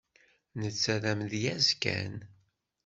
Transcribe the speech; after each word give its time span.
Netta 0.59 0.95
d 1.01 1.03
amedyaz 1.11 1.67
kan. 1.81 2.13